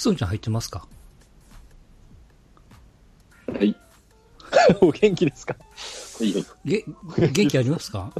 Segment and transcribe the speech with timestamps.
[0.00, 0.86] すんちゃん入ってますか？
[3.46, 3.76] はい。
[4.80, 5.54] お元気ですか？
[6.20, 6.84] いいげ、
[7.32, 8.12] 元気ありますか？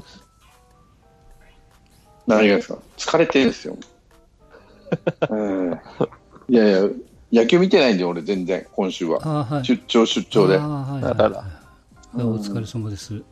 [2.26, 2.78] 何がですか？
[2.96, 3.76] 疲れてるんですよ。
[5.30, 5.80] うん。
[6.48, 6.88] いやいや、
[7.32, 9.20] 野球見てないんで、俺全然、今週は。
[9.22, 9.64] ああ、はい。
[9.64, 10.56] 出張出張で。
[10.56, 10.60] お
[12.38, 13.22] 疲れ様です。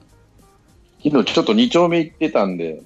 [1.03, 2.83] 昨日ちょっと2丁目行ってたんで、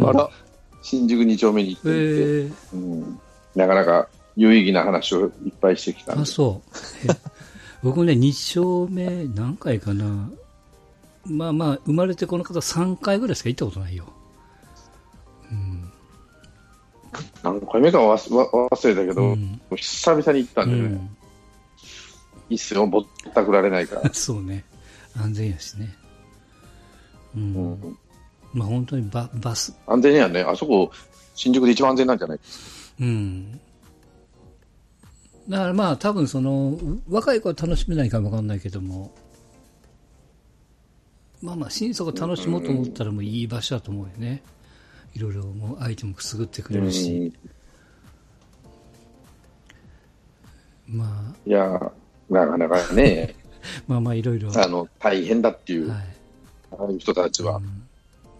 [0.00, 0.30] あら、
[0.82, 3.20] 新宿2丁目に行ってて、ー、うん、
[3.54, 6.26] なかなか有意義な話をいっぱいしてきたんあ、で。
[6.26, 6.62] そ
[7.06, 7.10] う。
[7.10, 7.16] え
[7.82, 10.30] 僕ね、2勝目何回かな。
[11.24, 14.06] まあまあ、生まれてこの方3回ぐらいしか行ったことないよ。
[15.50, 15.92] うん。
[17.42, 21.00] 何回目かは忘れたけど、うん久々に行ったんでね、うん、い
[22.50, 23.04] いっすよ、ぼっ
[23.34, 24.10] たくられないから。
[24.14, 24.64] そうね。
[25.16, 25.94] 安全やしね。
[27.36, 27.42] うん。
[27.56, 27.98] うん
[28.54, 30.90] まあ本当にババス、安全にはね、あそこ、
[31.34, 32.38] 新宿で一番安全なんじゃない？
[33.00, 33.60] うん。
[35.48, 36.78] だからまあ多分その、
[37.08, 39.12] 若い子は楽しめないかもわかんないけども、
[41.40, 44.42] まあまあ新卒楽しもうと思ったらもういい場所だと思うよね。
[45.14, 47.32] いろいろもう相手もくすぐってくれるし、
[50.86, 51.92] まいや、
[52.30, 55.90] なかなかね、あ、 まあまあいろいろ、はあの、大変だっていう、い。
[55.90, 56.02] あ
[56.78, 57.56] あいう人たちは。
[57.56, 57.82] うん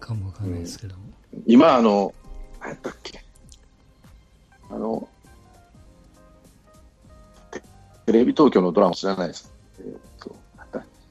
[0.02, 1.02] かもわかんないですけども。
[1.46, 2.12] 今、あの、
[2.60, 3.24] 何やったっけ
[4.68, 5.08] あの、
[8.06, 9.52] テテレビ東京のドラマ知らないです。
[9.78, 10.34] えーっと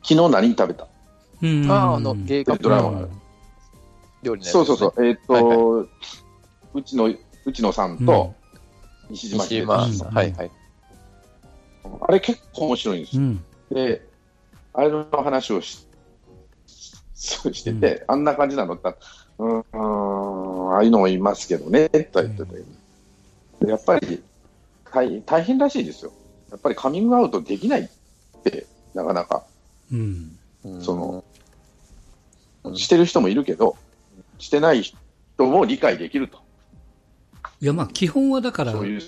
[0.03, 0.87] 昨日何食べた？
[1.43, 1.71] うん。
[1.71, 3.07] あーあの、ゲイカップドラマが
[4.23, 5.05] 料理のやつそうそうそう。
[5.05, 5.85] えーっと、はいは
[6.73, 7.05] うちの、
[7.45, 8.33] うちのさんと、
[9.09, 10.15] 西島秀西島俊うん。
[10.15, 10.51] はいはい。
[12.01, 13.21] あれ結構面白いんですよ。
[13.21, 13.45] うん。
[13.69, 14.01] で、
[14.73, 15.87] あれの話をし
[17.13, 18.73] そう してて、あんな感じなの？
[18.73, 22.59] って言ったら、うーん、ああいうのもいますけどね、とは言ってたけ
[23.65, 24.23] ど、やっぱり
[24.91, 26.11] 大大変らしいですよ。
[26.51, 29.43] やっぱりカミングアウトできないって、なかなか、
[29.91, 30.37] うん。
[30.65, 31.23] うんその、
[32.63, 33.75] うんしてる人もいるけど、
[34.37, 34.95] してない人
[35.39, 36.37] も理解できると、
[37.59, 39.01] いやまあ基本はだから、そういう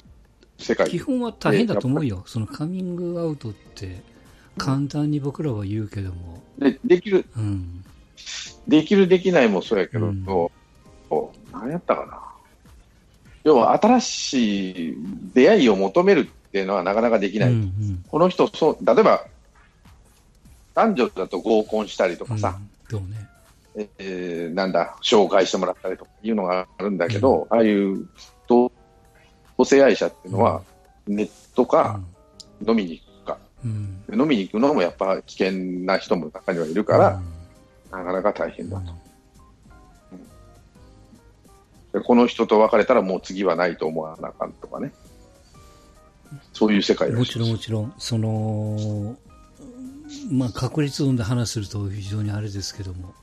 [0.58, 2.24] 世界基本は大変だと思うよ。
[2.26, 4.02] そのカミングアウトって、
[4.58, 7.86] 簡単に僕らは言うけども、でできる、うん。
[8.68, 10.26] できる、できないもそうやけど、うん
[11.52, 12.20] 何やったかな。
[13.44, 14.98] 要は新しい
[15.34, 17.50] 出会いを求めるっていうのはなかなかできない。
[17.50, 19.25] うんうんこの人そう、例えば、
[20.75, 22.59] 男女だと合コンしたりとかさ、
[22.91, 23.90] うんね。
[23.97, 28.08] えーなんだ、紹介してもらったりとかいうのがあるんだけど、ああいう
[28.47, 28.72] 同
[29.58, 30.62] 同性愛者っていうのは、
[31.08, 32.00] ネットか
[32.68, 34.03] 飲みに行くか、うん。
[34.14, 35.53] 飲みに行くのもやっぱ危険
[35.85, 37.20] な人も中にはいるから、
[37.91, 38.94] なかなか大変だと。
[41.94, 44.91] でこの人と別れたらもう次はないと思わなあかんとかね。
[46.54, 49.18] そういう世界うんもちろんもちろん、その、
[50.32, 53.14] まあ確率論で話すると非常にあれですけども、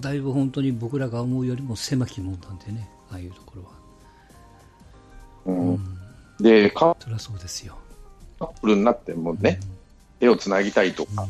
[0.00, 3.68] だいぶ本当に僕らが思うよりも狭きもんなんでね、ああいうところは。
[5.46, 5.98] うんうん。
[6.40, 7.76] で、カそりゃそうですよ。
[8.40, 9.60] ップルになってもね、
[10.20, 11.26] 手をつなぎたいとか、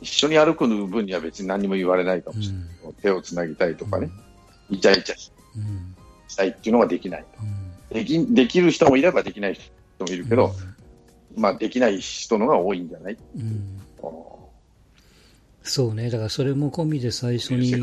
[0.00, 4.10] 一緒に歩く分には別に何も言われないかもしれないけど、手をつなぎたいとかね、
[4.70, 5.62] イチャイチャうん。
[5.62, 5.96] うん。
[6.28, 7.40] したいっていうのができないと。
[7.90, 9.62] うんできできる人もいればできない人
[10.00, 10.52] もいるけど、
[11.36, 13.16] まあできない人のが多いんじゃない？
[13.36, 13.80] うん。
[13.96, 14.50] こ
[15.62, 17.76] そうね、だからそれも込みで最初に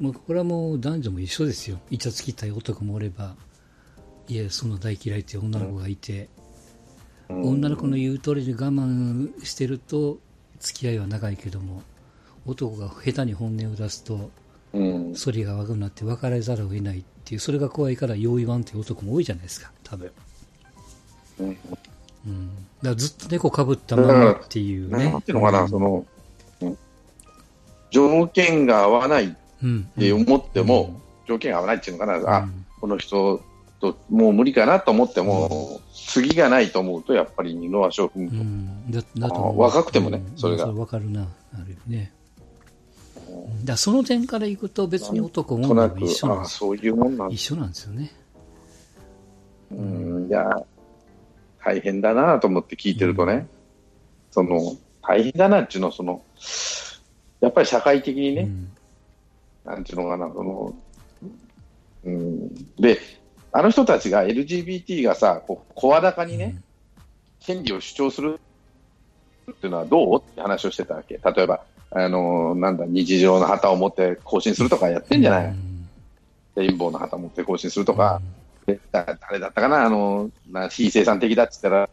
[0.00, 1.78] もうこれはもう男女も一緒ですよ。
[1.90, 3.36] イチャつきたい男もおれば、
[4.28, 6.28] いや、そんな大嫌いっていう女の子がいて、
[7.28, 7.42] うん。
[7.50, 10.18] 女の子の言う通りで我慢してると、
[10.58, 11.82] 付き合いは長いけども、
[12.44, 14.30] 男が下手に本音を出すと、うん
[14.74, 20.10] 反りが悪くなって別れざるを得ないっていう、それが怖いから用意ワンっていう男も多いじゃないですか、多分。
[21.40, 21.56] うんうん。
[21.56, 25.10] だからずっと猫かぶったままっていうね。
[25.10, 26.04] なんていうのかな、その、
[26.60, 26.78] うん
[27.90, 29.84] 条件が合わないっうん。
[29.96, 32.48] て思っても、うん条件が合わないっていうのかな、うんあ、
[32.80, 33.42] この人
[33.80, 38.36] ともう無理かなと思っても、次がないと思うと、やっぱり二の足を踏むと。
[38.36, 42.12] うん、だだと若くてもねうんそれが分かるな、ある意味ね。
[43.64, 48.10] だその点からいくと別に男も女も一緒なんあですそういうもんなん一緒なんですよね。
[49.70, 50.64] うん、いや、
[51.62, 53.46] 大変だなと思って聞いてるとね、
[54.30, 56.22] その、大変だなっていうのは、その、
[57.40, 58.72] やっぱり社会的にね、うん。
[59.64, 60.74] なんていうのかな、その、
[62.04, 62.98] うん、で、
[63.52, 66.56] あの人たちが LGBT がさ、こう声高にね、
[67.40, 68.40] 権利を主張する
[69.50, 71.20] っていうのはどうって話をしてたわけ。
[71.22, 71.64] 例えば、
[71.94, 75.88] あの、なんだ、日常の旗を持って行進するとかやってんじゃない、うん。
[76.56, 78.20] レインボーの旗持って行進するとか、
[78.92, 81.86] 誰だったかな、あの、な非生産的だって言っ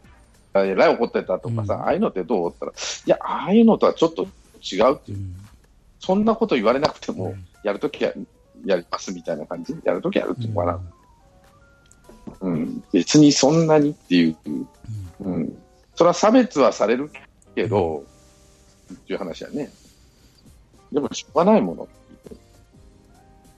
[0.52, 1.82] たら、えらい怒ってたとかさ、うん。
[1.82, 2.50] ああいうのってどう？
[2.50, 5.12] って言ったら、いや、ああいうのとはちょっと違うって。
[5.12, 5.36] いう、うん。
[6.00, 7.46] そんなこと言われなくても、うん。
[7.64, 8.12] やるときは
[8.66, 10.80] やりますみたいな感じ、やるときやるっていうのかな、
[12.42, 14.36] うん、別にそんなにっていう、
[15.20, 15.58] うん、
[15.94, 17.12] それは差別はされる
[17.54, 18.04] けど、
[18.92, 19.70] っていう話やね。
[20.92, 21.88] でも、しょうがないもの。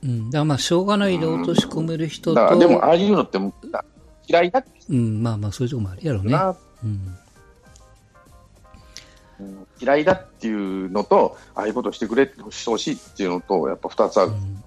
[0.03, 3.39] うん、だからまあ、しょうがないで落とし込める人と、だから、でも、ああいうのって
[4.27, 6.31] 嫌いだってうん、まあまあ、そういうとこもあるやろうね。
[6.31, 6.89] な、うん。
[6.89, 6.94] う
[9.44, 14.31] ん嫌いだっていうのと、ああいうことしてくれてほしいっていうのと、やっぱ二つある。
[14.31, 14.63] うん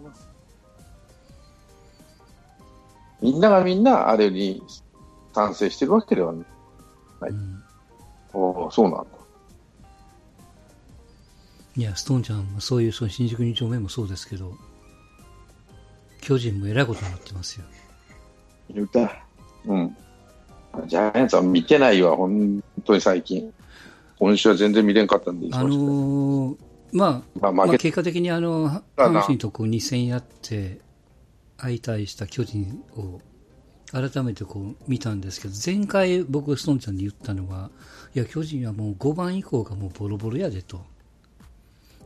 [3.20, 4.62] みんながみんなあれに
[5.34, 6.46] 賛成してるわけではない。
[8.32, 9.15] おーそうなんだ。
[11.76, 14.54] いや、ストーンちゃんもそういう、その新宿2丁目もそうですけど、
[16.20, 17.66] 巨人もえらいことになってますよ。
[18.72, 19.24] 言うた。
[19.66, 19.96] うん。
[20.86, 23.52] ジャイアンツは見てないわ、本当に最近。
[24.18, 26.56] 今週は全然見れんかったんで、あのー
[26.92, 30.80] まあ、まあ、まあ、結果的にあの、阪神とこう2戦やって、
[31.58, 33.20] 相対した巨人を
[33.90, 37.70] 改めてこう見たんですけど、前回僕ストーンちゃんに言ったのは、
[38.14, 40.84] いや、巨人はもう5番以降がもうボロボロやでと。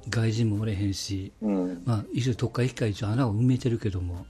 [0.08, 1.82] 外人もおれへんし、うん。
[1.85, 4.26] まあ、一応特化機械一応穴を埋めてるけども、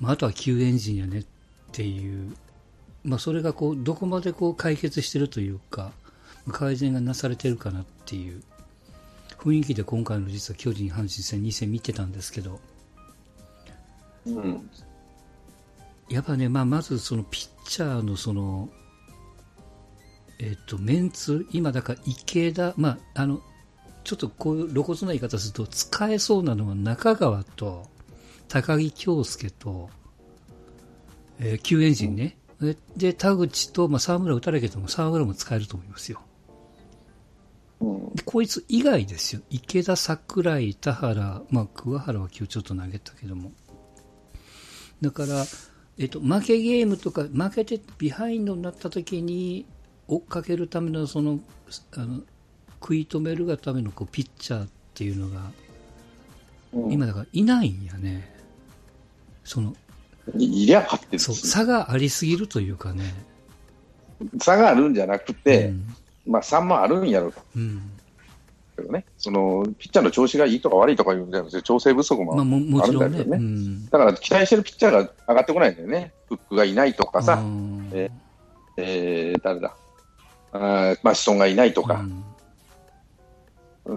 [0.00, 1.24] まあ、あとは旧エンジンやねっ
[1.72, 2.34] ていう、
[3.04, 5.92] まあ、それがこう、どこまでこう解決してるというか、
[6.50, 8.42] 改善がなされてるかなっていう
[9.38, 12.60] 雰囲気で今回の実は巨人阪神戦2戦見てたんですけど、
[14.26, 14.70] うん。
[16.08, 18.68] やっぱね、まあ、まずそのピッチャーのその、
[20.38, 23.40] えっと、メンツ、今だから池田、まあ、あの、
[24.04, 27.86] ちょっとこういう露骨な言い方すると、使えそうなのは中川と
[28.48, 29.88] 高木京介と、
[31.40, 32.36] えー、旧エンジンね。
[32.60, 36.20] でで、田口と、まあ、沢村打たれけども、沢村も使えると思いますよ。
[37.80, 38.14] うん。
[38.14, 39.42] でこいつ以外ですよ。
[39.50, 43.52] 池田、桜井、田原、まあ、桑原は今日ちょっと投げたけども。
[45.00, 45.44] だから、
[45.98, 49.66] えっと、負けゲームとか、負けてビハインドになった時に、
[50.06, 51.40] 追っかけるための、その、
[51.96, 52.22] あの、
[52.84, 58.34] 食い止めるがためのこうピッチャーっていうのが、うん今だからいないんやね。
[59.44, 59.76] その、
[60.36, 63.14] いいりゃ勝ってるそう、差がありすぎるというかね。
[64.40, 65.94] 差があるんじゃなくて、うん。
[66.26, 67.80] まあ、差もあるんやろううん。
[68.76, 72.42] けどね、そのピッチャーの調子がいいとか悪いとかいうんじゃなくて、調整不足もま
[72.82, 72.86] あ。
[72.88, 73.36] るんだけどね。
[73.36, 73.86] うん。
[73.86, 78.10] だから期待してるピッチャーが上がってこないんだよね、フックがいないとかさ、うんえ
[78.76, 79.76] えー誰だ、
[80.50, 82.24] あーまあ、子孫がいないとか、うん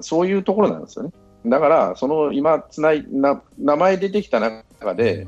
[0.01, 1.12] そういうところなんですよね。
[1.45, 5.28] だから、その今つないな、名前出てきた中で、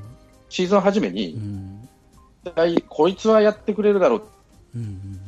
[0.49, 1.87] シーズン初めうに、ん。
[2.43, 4.21] 絶対こいつはやってくれるだろう、
[4.75, 5.19] うんうん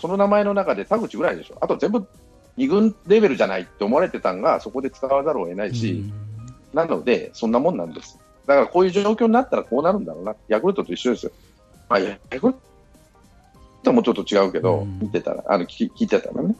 [0.00, 2.06] その名前の中で田口ぐらいでしょ、あと全部
[2.56, 6.04] 2軍レベルじゃないって思われてたんが、そこで使わざるを得ないし、
[6.72, 8.18] なので、そんなもんなんです。
[8.46, 11.32] だからこういう状況になったらこうなるんだろうな、ヤクルトと一緒ですよ。
[11.88, 12.54] まあ、ヤクル
[13.82, 16.54] トもちょっと違うけど、うん見てたら、あの聞聞いてたらね。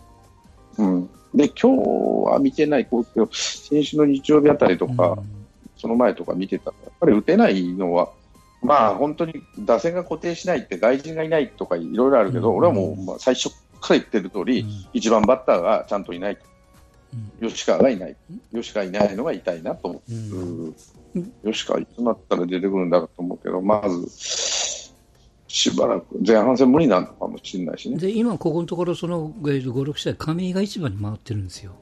[0.79, 5.19] うん、で、今日は見てない、こう今日先週の日曜日あたりとか、
[5.77, 6.71] その前とか見てた。
[6.71, 8.11] ら、やっぱり打てないのは、
[8.63, 12.57] まあ本当に打線が固定しないって、外人がいないとかいろいろあるけど、うん。
[12.59, 16.39] 俺はもうまあ最初から言ってる通り、一番バッターがちゃんといない、
[17.41, 18.17] 吉川がいない、
[18.53, 20.13] 吉川いないのが痛いなと思う。
[20.13, 20.75] うん。
[21.15, 21.33] うん。
[21.53, 24.70] 吉川いつになったら出てくるんだろうと思うけど、まず、
[25.53, 27.99] しばらく、前半戦無理なのかもしれないしね。
[27.99, 31.73] で、今ここのところ、そのえー5、6試合、亀井が一番に回ってるんですよ。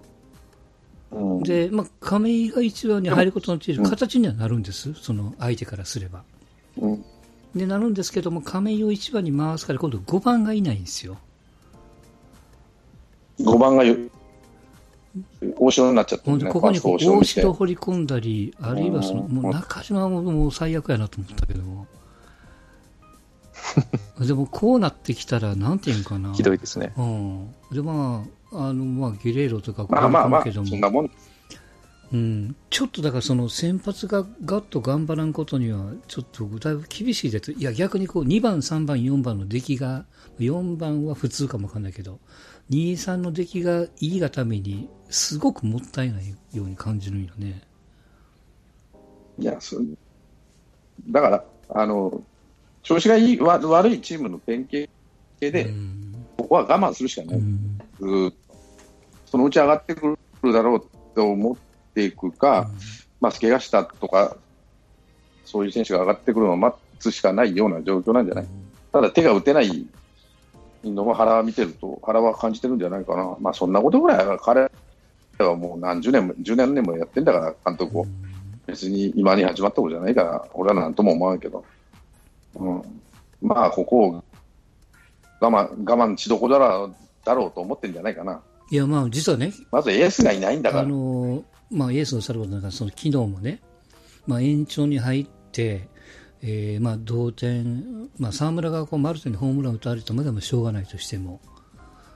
[1.11, 6.23] うんで、まあ、亀井が一番に入ることのっている形にはなるんです、その相手からすれば。
[6.79, 7.05] うん
[7.55, 11.19] で、なるんですけども、亀井を一番に回すから、今度5番がいないんですよ。
[13.41, 13.97] 5番がよ
[15.59, 21.87] 大城になっちゃってね、ここに大城大城掘り込んだり、あるいはその、うんもう中島はもうもう最悪やなと思ったけども。
[24.27, 26.35] でも、こうなってきたら、なんていうんかな。
[26.35, 26.93] ひどいですね。
[26.97, 27.55] うん。
[27.73, 31.11] で、まあ、あの、まあ、ゲレーロとか、まあまあまあ、けどもそんなもん。
[32.11, 40.07] うん、ちょっとだからその先発がガッと頑張らんことにはちょっとだいぶ厳しいですいや逆にこう2番、3番、4番の出来が
[40.39, 42.19] 4番は普通かもわかんないけど
[42.71, 47.63] 2、3の出来がいいがためにすごくもったいないように感じるんよね。
[49.39, 49.81] いや、そ
[51.09, 52.23] だから、あの、
[52.89, 54.91] 調子がいい、わ悪いチームの典型
[55.41, 56.25] で、うん。
[56.39, 57.41] ここは我慢するしかない。
[59.27, 61.57] そのうち上がってくるだろうと思っ
[61.93, 62.71] ていくか、
[63.21, 64.39] まあ、怪我したとか、
[65.45, 68.47] そういう選手が上がってくるのを待っつしかないような状況なんじゃない、
[68.91, 69.87] ただ手が打てない
[70.83, 74.63] のも原は見てると、原は感じてるんじゃないかな、まあ、そんなことぐらいは彼
[75.41, 78.07] はもう何十年も、十年年もやってんだから、監督を。
[78.67, 81.65] 別に今に始まったことじゃないから、俺はなんとも思わんけど、
[82.55, 82.83] うん、
[83.41, 84.25] まあ、ここを
[85.41, 88.41] 我慢我慢しどころだろうだろうと思ってるんじゃないかな。
[88.71, 90.89] いや、まあ、実はね、まずエースがいないんだかあら。
[90.89, 93.61] のまあ、エースのさることながら、その昨日もね、
[94.27, 95.89] まあ、延長に入って、
[96.43, 101.41] えーまあ、同点、まあ、沢村がこうマルテにホームランを打たれたまでもしょうがないとしても、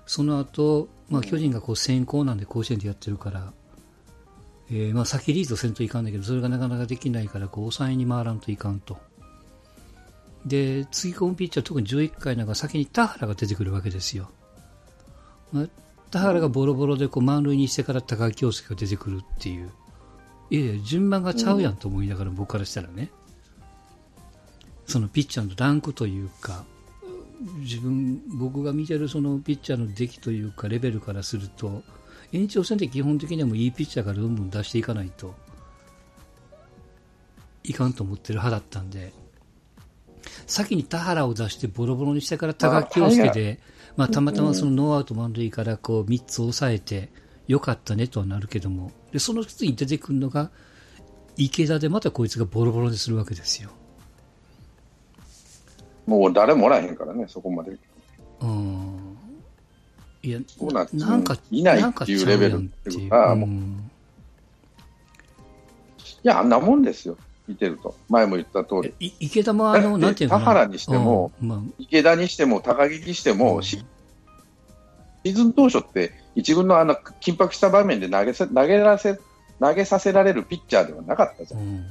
[0.07, 3.53] その後、まあ巨人がこう先行なんで甲子園でやってるから、
[4.71, 8.99] えーまあ、先リードせんといかんだけど、それがなかなかできないから、こう抑えに回らんといかんと。
[10.47, 14.31] で、次込むピッチャー、特に11回なんか先に田原が出てくるわけですよ。
[15.53, 15.67] まあ、
[16.11, 19.71] 田原がボロボロでこう満塁にしてから高木京介が出てくるっていう。
[20.51, 23.11] いやいや、順番がちゃうやんと思いながら、僕からしたらね。
[24.87, 26.65] そのピッチャーのランクというか、
[27.61, 31.83] 自分、僕が見てるそのピッチャーの出来というか、レベルからすると、
[32.33, 35.35] 延長戦で基本的にはもういいピッチャーからどんどん出していかないと
[37.65, 39.13] いかんと思ってる派だったんで、
[40.47, 43.61] 先に田原を出してボロボロにしてから高木京介で、
[43.97, 47.11] まあ、たまたまそのノーアウト満塁からこう3つ抑えて
[47.49, 50.51] よかったねとはなるけども、でその次に出てくるのが
[51.37, 53.71] 池田でまたこいつがボロボロにするわけですよ。
[56.07, 57.77] もう誰もおらへんからね、そこまで。
[58.41, 59.17] うん。
[60.23, 63.49] いや、ななんか、いないっていうレベルっていうか、もう。
[63.49, 63.53] い
[66.23, 67.17] や、あんなもんですよ、
[67.53, 67.95] 見てると。
[68.09, 68.95] 前も言った通り。
[68.99, 70.31] い池田もあの、なんていう。
[70.31, 79.21] 田原にしてもうんまあ、池田にしても高木にしても、シーズン当初って一軍のあの緊迫した場面で投げさ投げらせ
[79.61, 81.61] 投げさせられるピッチャーではなかったじゃん。
[81.61, 81.87] うん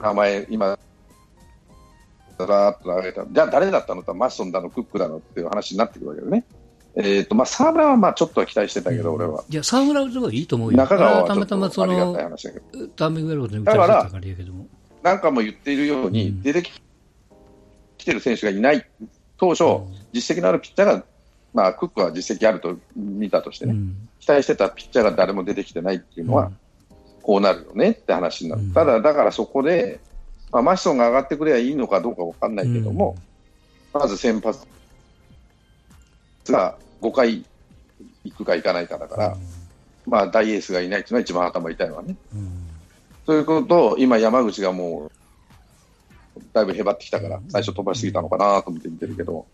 [0.00, 0.76] 名前、今、
[2.36, 3.24] だらーっと投げた。
[3.30, 4.02] じゃあ誰だったの？
[4.02, 6.44] とマッソンだの、クックだのっていう話になってくるわけだよね。
[6.96, 9.44] えっ、と、まあ、沢村はまあちょっとは期待してたけど、俺は。
[9.48, 10.78] いや、沢村はいいと思うよ。
[10.78, 12.88] 中川はたまたまその、話だけど。
[12.88, 14.66] ターミングエローで打たれてたからいいけども。
[15.02, 16.72] なんかも言っているように、うん出てき
[17.98, 18.86] 来てる選手がいない、
[19.38, 19.64] 当初、
[20.12, 21.04] 実績のあるピッチャーが、
[21.52, 26.50] まあ、クックは実績あると見たとしてね、うん期待してたピッチャーが誰も出てきてないっていうのは、
[27.22, 28.62] こうなるよねって話になる。
[28.62, 30.00] うんただ、だからそこで、
[30.52, 33.16] まあ、マシソンが上がってくればいいのかどうかわかんないけども、
[33.92, 34.66] まず先発
[36.48, 37.44] が5回
[38.24, 39.36] 行くか行かないかだから、
[40.06, 42.16] まあ、大エースがいないっていうのは一番頭痛いわね。
[42.34, 42.66] うん。
[43.26, 45.10] ということと、今、山口がも
[46.36, 49.46] う、だいぶへばってきたから、最初飛ばしすぎたのかなと思って見てるけど、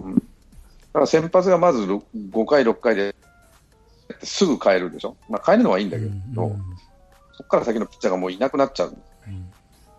[0.00, 0.20] うん、だ
[0.92, 3.14] から先発がまずろ5回、6回で、
[4.22, 6.62] すぐ変えるでしょ、まあ、変えるのはいいんだけど、うん
[7.36, 8.96] そこから先のピッチャーがもういなくなっちゃう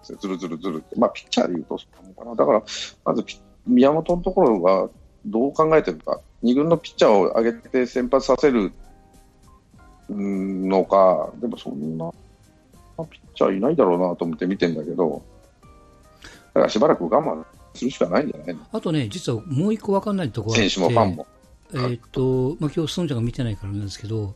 [0.04, 2.64] ずるずるずるって、まあ、ピッチャーでいうとそうなのかな、だから、
[3.06, 4.90] まずピ宮本のところが
[5.26, 8.72] どう考えてるか、2軍のピッチャーを上げて先発させる
[10.10, 12.12] のか、でもそんな
[12.98, 15.24] ピッチャーいないだろうなと思って見てんだけど、
[16.54, 21.28] だからしばらく我慢するしかないんじゃないの、あとね、実はもう一個分かんないところ選手もファンも。
[21.74, 24.36] えーっと、まあ、今日、スンちゃんが見てないからなんですけど、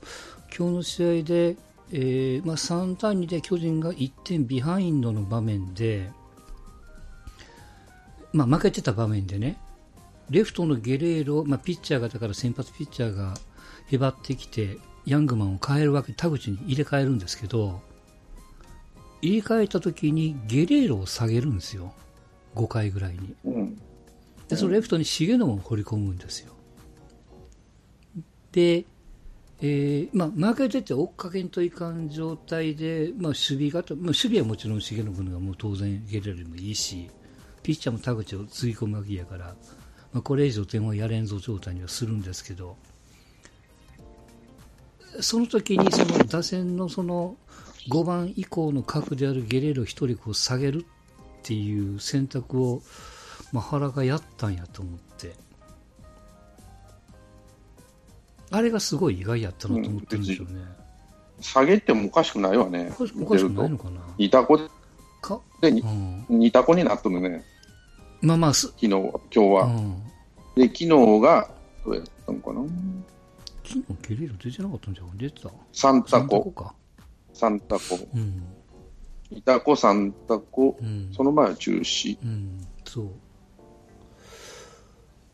[0.55, 1.55] 今日の試合で、
[1.93, 6.10] えーまあ、3対2で巨人が1点ビハインドの場面で、
[8.34, 9.58] まあ、負けてた場面でね、
[10.32, 13.36] レフトのゲレーロ、まあ、ピッチャーが、だから先発ピッチャーが
[13.88, 17.82] へばってきて、ヤングマンを変えるわけ、田口に入れ替えるんですけど、
[19.22, 21.94] 入れ替えた時にゲレーロを下げるんですよ、
[22.56, 23.36] 5回ぐらいに。
[23.46, 23.82] うん
[24.52, 26.54] で、そのレフトに重信を放り込むんですよ。
[28.52, 28.86] で、
[29.62, 37.10] えーまあ、負けてて追っかけんといかん状態で、まあ、守備型、まあ、守備はもちろん重信のがもう当然ゲレーロよりもいいし、
[37.64, 39.56] ピッチャーも田口をつぎ込むわけやから、
[40.13, 42.75] まあ、これ以上点はやれんぞ状態にはするんですけど、
[45.20, 47.36] その時にその打線のその
[47.89, 50.86] 5番以降の核であるゲレーロを1人こう下げるっ
[51.44, 52.82] ていう選択を、
[53.51, 55.34] まあ、原がやったんやと思って、
[58.51, 60.62] あれがすごい意外やったなと思ってるんですよね。
[61.39, 64.01] 下げてもおかしくないわね、おかしくないのかな。
[64.18, 64.60] イタコ
[65.22, 67.44] か、でにうん、二タコになっとるね、
[68.22, 69.63] まあまあす、昨日は、今日は。
[69.66, 70.04] うん、
[70.56, 70.88] で、昨日
[71.20, 71.50] が、
[71.84, 72.62] どうやったのかな、
[73.63, 75.50] 昨日ゲレーロ出てなかったんじゃん出てた？
[75.74, 76.75] サンタ三コ、か。
[77.34, 78.44] サンタコ、うん、
[79.32, 82.18] イタコ、サンタコ、うん、その前は中止。
[82.24, 83.10] うん、そう。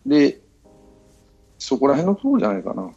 [0.05, 0.39] で、
[1.59, 2.89] そこら辺のところじゃないかな。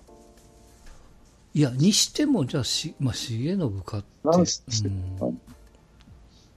[1.53, 4.07] いや、にしても、じゃあ、し、まあ、重信かって。
[4.23, 4.93] なんすうん
[5.31, 5.37] い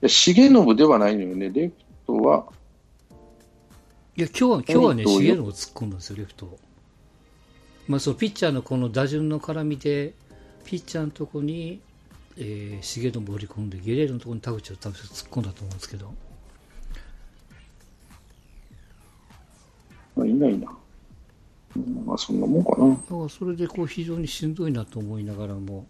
[0.02, 1.50] や重信ではないのよね。
[1.50, 1.74] レフ
[2.06, 2.46] トは、
[4.16, 6.60] いや、今日は、今日はね、えっと重信を突っ込んだんですよ、レフトを。
[7.88, 10.14] まあ、そう、ピッチャーのこの打順の絡みで、
[10.66, 11.82] ピッチャーのとこに、
[12.38, 16.14] えー、重信を放り込んで、ゲレーロのとこに田口を多分突っ込んだと思うんですけど、
[20.16, 20.78] まあ、いないな。
[21.76, 22.90] うんまあ、そんなもんかな。
[22.90, 25.88] だからそれでこう非常にしんどいなと思いながらも、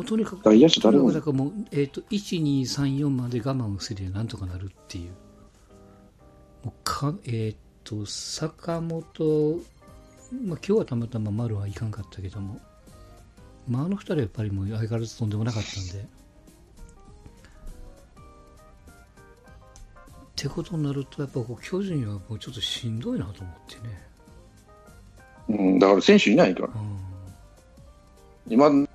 [0.00, 5.10] もうとにかく、外野手誰もとにかくもう、えっ、と、1、2、3、4まで我慢すればなんとかなるっていう。
[6.64, 9.60] もうか、えっ、と、坂本、
[10.46, 12.58] まあ今日はたまたま丸はいかんかったけども、
[13.68, 16.00] まああの二人はやっぱりもう相変わらずとんでもなかったんで。
[16.00, 16.06] っ
[20.34, 24.02] てことになると、やっぱこう巨人はもうちょっとしんどいなと思ってね。
[25.50, 26.68] うん、だから選手いないから。
[26.68, 27.00] うん
[28.50, 28.88] 今、な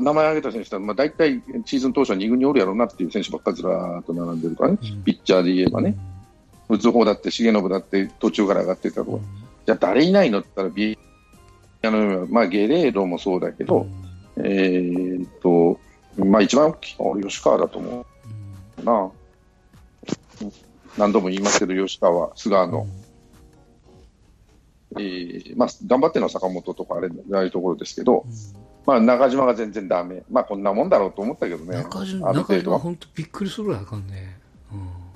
[0.00, 5.02] 名前挙げた選手は、まあ、大体シーズン当初は2軍におるやろうなっていう選手ばっかりずらーっと並んでるからね、うん。
[5.04, 5.96] ピッチャーで言えばね、
[6.68, 9.22] 打つ方だって、重信だって途中から上がってたとこ、うん。
[9.64, 10.98] じゃあ誰いないのって言ったらビ、
[11.82, 13.86] あのまあ、ゲレーロもそうだけど、
[14.36, 15.78] えーっと、
[16.24, 18.06] まあ、一番大きいのは吉川だと思
[18.80, 18.84] う。
[18.84, 19.10] な。
[20.98, 22.70] 何度も言いますけど、吉川、菅うん。
[22.70, 22.86] 野、
[24.98, 28.24] えーまあ、頑張ってるのは坂本とかあれ、ああいうところですけど、
[28.86, 30.22] まあ、中島が全然ダメ。
[30.30, 31.76] まあ、こんなもんだろうと思ったけどね。
[31.78, 32.32] 中島。
[32.32, 34.38] 中島本当びっくりするかんね。
[34.72, 35.06] うん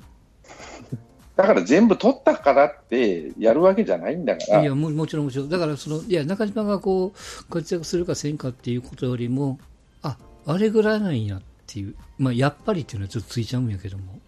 [1.33, 4.61] だから全部取ったからってやるわけじゃないんだから。
[4.61, 9.57] いやももちろんもちろん、だからその、いや、中島がこう活躍するかせんかっていうことよりも、
[10.03, 14.19] ああれぐらいなんやっていう、まあ、やっぱりっていうのはちょっとついちゃうんやけども、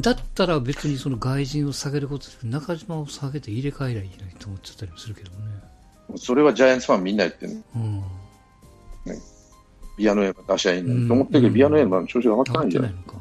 [0.00, 5.36] だったら別にその外人を下げることで、中島を下げて入れ替えりゃいいのにと思っちゃったりもするけどね。
[6.16, 8.02] それはジャイアンツファンみんな言ってるうん、
[9.96, 11.54] ビアノエマ出しゃいいのうんにと思ってるけど、うん。
[11.54, 12.92] ビアノエマの調子が上がってないんじゃない？
[12.92, 13.14] のか。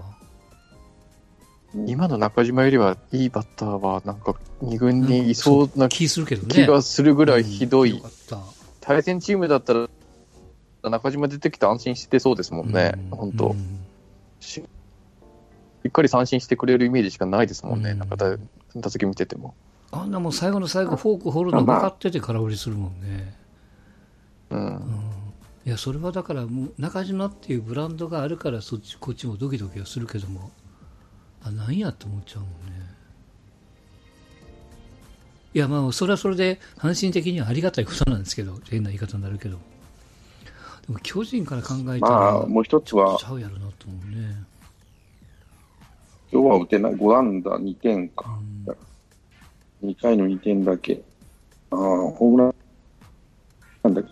[1.88, 6.54] 今の中島よりはいいバッターは、なんか、二軍にいそうな気するけどね。
[6.54, 8.00] 気がするぐらいひどい。
[8.80, 9.90] 対戦チームだったら、
[10.84, 12.94] 中島出てきて安心してそうですもんね。
[13.12, 13.80] うん本当、うん。
[14.40, 14.64] しし
[15.88, 17.92] っかり三振してくれるイメージしかないですもんね。
[17.92, 18.00] うん。
[18.00, 18.38] なんかだ
[18.76, 19.56] 打席見てても。
[19.94, 23.36] あんなもう最後の最後、フォーク掘るの分かってて空振りするもんね。
[24.50, 24.66] うん。
[24.66, 24.80] うん
[25.66, 26.46] いや、それはだから、
[26.78, 30.52] 中島っていうブランドがあるから、そっち、こっちもドキドキはするけども、
[31.42, 32.54] あ、なんやって思っちゃうもんね。
[35.54, 39.58] いや、まあ、それはそれで、阪神的にはありがたいことなんですけど、変な言い方になるけど。
[40.88, 44.44] でも、巨人から考えたら、まあ、もう一つは、ちゃうやろなと思うね。
[46.30, 46.94] 今日は打てない。
[46.94, 48.26] 5安打2点か。
[48.28, 48.53] うん
[49.84, 51.02] 2回の2点だけ。
[51.72, 51.80] ああ、
[52.12, 52.56] ホームラン。
[53.84, 54.12] なんだっけ。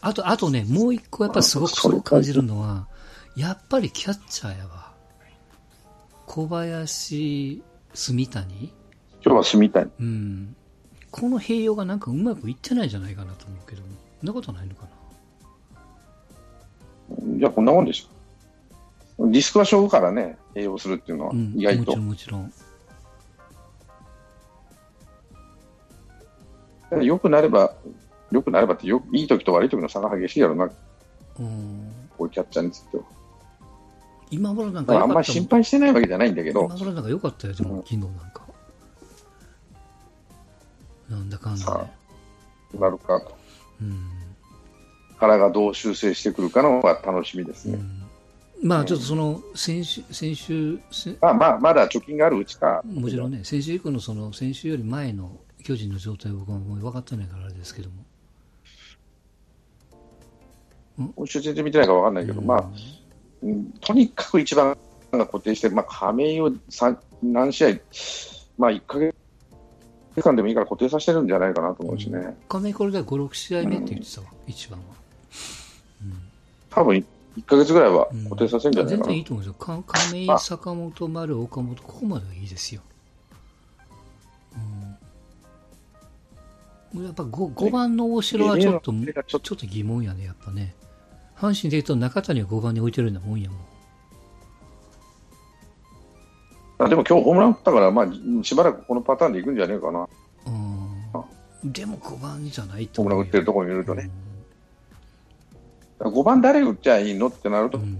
[0.00, 2.86] あと、あとね、もう一個やっぱすごくそれそう感じるのは、
[3.36, 4.92] やっぱりキャッチャーやわ。
[6.26, 7.62] 小林、
[7.94, 8.72] 住谷
[9.24, 9.90] 今日は住みたい。
[10.00, 10.56] うん。
[11.10, 13.88] この併用がなんかうまくいってないんじゃないかなと思うけども。
[14.20, 14.86] そんなことないのか
[17.10, 17.38] な？
[17.38, 19.26] じゃあこんなもんでしょ。
[19.26, 21.54] リスクは勝負からね、栄養するっていうのはうん。
[21.56, 22.02] 意外ともちろ。
[22.02, 22.52] んもちろん。
[27.00, 27.74] 良くなれば、
[28.30, 30.74] 良くなればってよ、いい時と悪い時の差が激しいやろな、こ
[31.40, 31.92] うん。
[32.18, 33.04] ういうキャッチャーについては。
[34.30, 35.26] 今頃なんだからあんまり。
[35.26, 38.42] 心配してないわけじゃないんだけど今、頃なんか良かったよ、でもうん昨日なんか。
[41.08, 41.92] なんだかんださね。
[42.76, 43.36] あ、なるかと。
[43.80, 44.08] うん。
[45.16, 47.74] 原がどう修正してくるかのが楽しみですね。
[47.74, 48.02] うん
[48.62, 52.80] まあちょっとその先週、先週、せまあまあ、まだ貯金があるうちか。
[52.84, 58.04] もちろんね、先週以降のその先週より前の巨人の状態を僕はもう分かってないからあれですけども。
[61.16, 62.70] 今週全然見てないから分かんないけど、うんまあ、
[63.42, 64.76] うんとにかく一番
[65.10, 67.68] が固定して、まあ、亀井を三何試合、
[68.58, 69.14] まあ、1ヶ月
[70.22, 72.36] 間でもいいから固定させてるんじゃないかなと思うしね。
[72.48, 74.84] 亀井これで5、6試合目って言ってたわ、一番は。
[76.70, 79.04] 多分1ヶ月ぐらいは固定させるんじゃないかな。
[79.04, 79.54] 全然いいと思うんですよ。
[79.54, 82.82] か亀井、坂本、丸、岡本、ここまではいいですよ。
[86.94, 90.74] やっぱ 5, 5番の大城はちょっと、ちょっと疑問やね、やっぱね。
[91.36, 93.58] 阪神で言うと中谷を5番に置いてるようなもんやもん。
[96.78, 100.08] あでも今日ホームラン打ったから、まあ、しばらくこのパターンでいくんじゃないかな。
[100.46, 104.10] うん、でも5番じゃないとホームラン打ってるところ見るとね。
[106.00, 107.98] 5番誰打っちゃいいのってなると、うん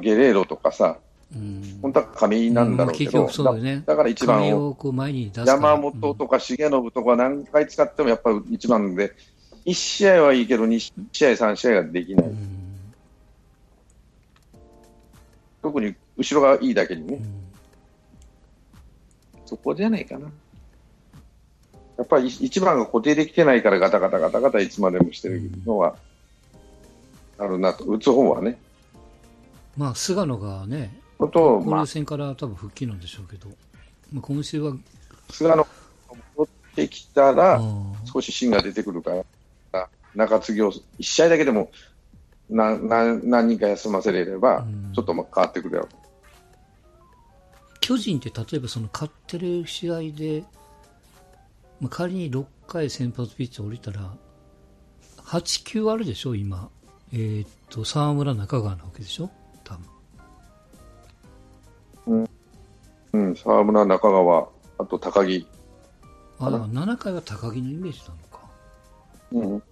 [0.00, 0.98] ゲレーロとかさ、
[1.34, 1.78] うん。
[1.82, 3.82] 本当は亀井なんだろうけど、結局そうだよね。
[3.86, 5.52] だだから一番を亀井をこう前に出すから。
[5.52, 9.12] 山本とか重信とか何回使ってもやっぱり一番で
[9.66, 10.78] 1試合はいいけど、2
[11.12, 12.36] 試合、3試合ができない、うん。
[15.62, 17.24] 特に後ろがいいだけにね、うん。
[19.46, 20.30] そこじゃないかな。
[21.96, 25.96] やっぱり1番が固定できてないから、ガタガタガタガタいつまでもしてるのは
[27.38, 28.58] あるなと、打つ方はね。
[29.76, 33.48] まあ、菅野がね、あと、まあ交流、戦から多分復帰なんでしょうけど、
[34.12, 34.74] まあ、今週は、
[35.30, 35.66] 菅野が
[36.36, 37.60] 戻ってきたら、あ
[38.04, 39.12] 少し芯が出てくるか
[39.72, 41.70] ら、中継ぎを1試合だけでも
[42.48, 45.88] なな何人か休ませれればうん、ちょっとまあ変わってくるやろ。
[47.80, 50.44] 巨人って例えばその勝ってる試合で、
[51.80, 54.14] まあ、仮に6回先発ピッチャー降りたら、
[55.18, 56.70] 8球あるでしょ、今。
[57.12, 59.30] えーっと、沢村、中川なわけでしょ、
[62.06, 65.46] うん、沢村、中川、あと高木、
[66.38, 68.40] あだから7回は高木のイメージなのか。
[69.32, 69.62] うん、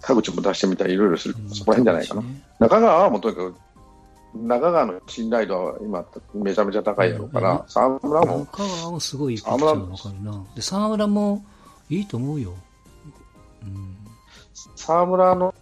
[0.00, 2.22] 田口も出してみたり、いろいろする、うんそこら辺じゃないかな。
[2.22, 3.56] ね中川はもうとにかく、
[4.34, 10.44] 中川の信頼度は今、めちゃめちゃ高いやろうかうんら、沢村も、中川もすごいいいピッチャーなのかな。
[10.54, 11.44] で、沢村も
[11.90, 12.54] いいと思うよ。
[13.62, 13.96] うん。
[14.76, 15.54] 沢村の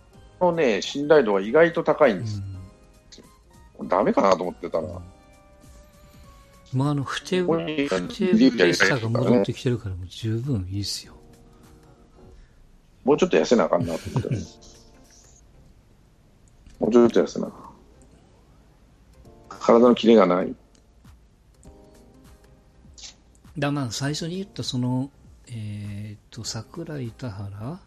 [0.50, 2.38] のね、信頼度は意外と高いんうです。
[2.38, 4.88] んダメかなと思ってたら、
[6.72, 11.14] まあ、あの、不手、不に手嬉しさが戻ってきてるから、もう十分いいですよ。
[13.04, 14.28] もうちょっと痩せなあかんなと思って。
[16.80, 17.50] もうちょっと痩せなあ。
[19.60, 20.54] 体のキレがない。
[23.56, 25.10] だまあ最初に言ったその、
[25.48, 27.78] えーっと桜井田原、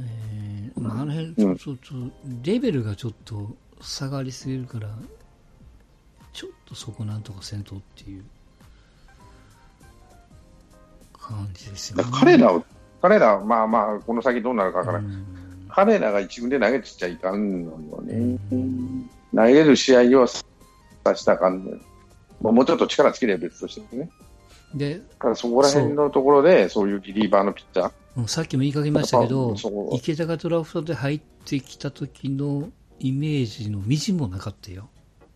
[0.00, 1.94] えーまあ、あの辺ちょうんちょっと
[2.42, 4.88] レベルがちょっと下がりすぎるから
[6.32, 8.24] ちょっとそこなんとかせんとっていう
[11.18, 12.04] 感じですよね。
[12.12, 12.64] 彼らを、
[13.02, 15.04] 彼ら、まあまあ、この先どうなるかわからん。
[15.04, 15.26] うん
[15.72, 18.38] 彼らが一軍で投げてちゃいかんのよね。
[18.50, 20.42] うん投げる試合をさ
[21.14, 21.78] したかんのよ。
[22.42, 24.10] まあもうちょっと力つければ別としてね。
[24.74, 27.92] で、だからそこら辺のところで、そういうリリーバーのピッチャー、うん
[28.28, 29.54] さっきも言いかけましたけど
[29.92, 34.88] 池田がドラフトで入ってきた時のイメージのみじんもなかったよ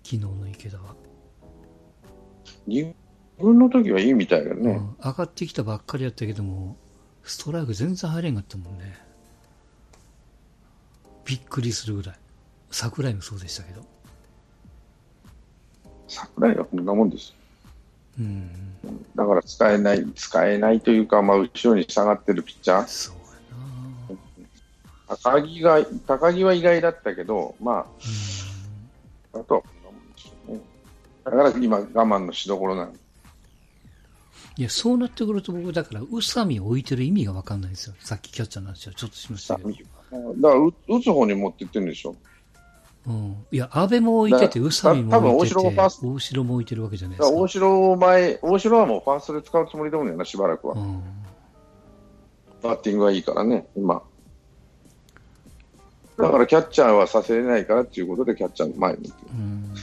[0.03, 0.94] 昨日の池田は。
[2.66, 2.94] 自
[3.38, 4.70] 分の時はいいみたいだよね。
[4.73, 6.77] うん上がってきたばっかりやったけども、
[7.23, 8.99] ストライク全然入れんかったもんね。
[11.25, 12.18] びっくりするぐらい。
[12.70, 13.83] 桜井もそうでしたけど。
[16.07, 17.35] 桜井はこんなもんですよ。
[18.18, 18.50] うん。
[19.14, 22.87] だから使えない、使えないというか、まあ、後ろに下がってるピッチャー。
[22.87, 23.24] そうや
[25.22, 27.87] 高木が、高木は意外だったけど、ま
[29.33, 30.61] あ、あとはこんなもんでしょうね。
[31.24, 32.92] だから今、我慢のしどころなの。
[32.92, 32.98] な。
[34.57, 37.94] いや、そうなってくると僕、だから、宇佐美を置いてる意味がわかんないんですよ。
[38.00, 39.68] さっきキャッチャーの話はちょっとしましたけど。
[39.70, 39.85] だか
[40.42, 42.14] らう、打つ方に持ってってるんでしょ。
[43.07, 43.47] うん。
[43.51, 47.37] いや、安倍も置いてて、宇だ佐美も置いてて、多分大城も置いてるわけじゃないですか。
[47.37, 50.75] 大城を前、大城はもうファーストで使うつもりでもんねんな、しばらくは。
[50.75, 51.03] うん。
[52.62, 54.03] バッティングはいいからね、今。
[56.17, 59.12] だからキャッチャーはさせれないからっていうことで、キャッチャーの前に。
[59.31, 59.75] うん。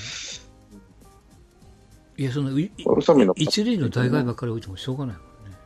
[2.17, 3.33] いや、その、宇佐美の。
[3.35, 5.57] 一塁の大概ばっかり置いてもしょうがないもんね。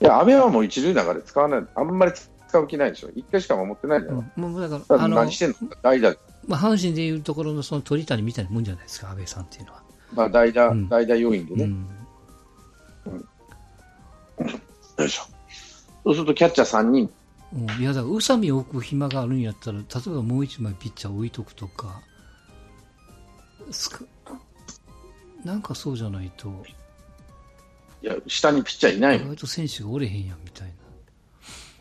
[0.00, 1.66] いや、安倍はもう一塁中で使わない。
[1.74, 3.10] あんまり使う気ないでしょ。
[3.14, 4.32] 一回しか守ってないじゃん。
[4.36, 6.14] うん、もうだか、何してんの代打、
[6.46, 9.82] まあ、阪神でいうところのその鳥谷みたいなもんじゃないですか、安倍さんっていうのは。
[10.14, 11.64] まあ、代打、うん代打要員でね。
[11.64, 11.88] うん。
[14.98, 15.22] よいしょ。
[16.04, 17.10] そうするとキャッチャー3人。
[17.54, 22.02] うん、いや、だから、宇佐美を置く暇があるんやったら、例えばもう一枚ピッチャー置いとくとか
[25.44, 26.64] なんかそうじゃないと、
[28.02, 30.72] いや、下にピッチャーいないもん意外と選手がおれへんやんみたいな。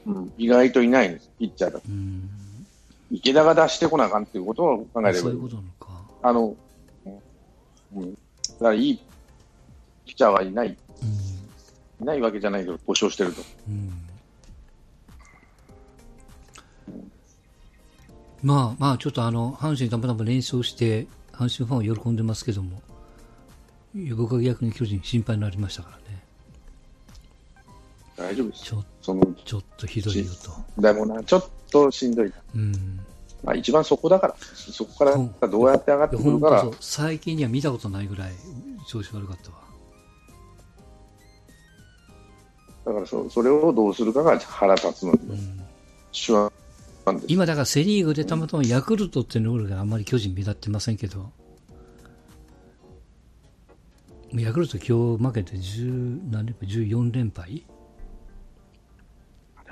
[0.08, 1.86] うん意外といないんです、ピッチャーだと。
[1.88, 2.30] うん。
[3.12, 5.16] 池田が出してこなあかんっていうことを考えればいい。
[5.18, 6.02] そういうことなのか。
[6.24, 6.56] あの、
[7.96, 8.14] うん。
[8.14, 8.18] だ
[8.60, 8.98] からいい
[10.06, 10.68] ピッチャーはいない。
[10.68, 12.04] うん。
[12.04, 13.42] いないわけじゃないけど、故障してると。
[13.68, 13.92] うん。
[18.44, 22.82] まあまあ、ちょっとあの、阪神たまたま連勝して、阪神ファンは喜んでますけども、
[23.96, 26.17] いや僕は逆に巨人心配になりましたからね。
[28.18, 28.64] 大丈夫です。
[28.64, 30.26] ちょその、ちょっとひどいよ
[30.76, 30.82] と。
[30.82, 32.34] でもな、ちょっとしんどい。
[32.56, 33.00] うん。
[33.44, 34.36] まあ一番そこだから。
[34.54, 36.66] そこからどうやって上がってくるから。
[36.80, 38.32] 最近には見たことないぐらい
[38.88, 39.58] 調子悪かったわ。
[42.86, 45.62] だからそそれをどうするかが腹立つので、うん。
[46.12, 46.52] 手腕。
[47.28, 51.32] 今だからセリーグでたまたまヤクルトっていうのがあんまり巨人目立ってませんけど、
[54.34, 57.64] ヤクルト今日負けて10何連敗 ?14 連敗？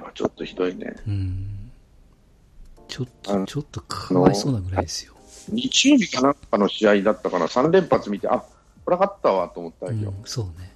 [0.06, 0.96] はちょっとひどいね。
[1.08, 1.72] うん。
[2.88, 5.14] ちょっと、ちょっとかわいそうなぐらいですよ。
[5.50, 8.44] 日曜日かなんかの試合だったかな、3連発見て、あ
[8.84, 10.72] これ勝ったわと思ったうんよ。、そうね。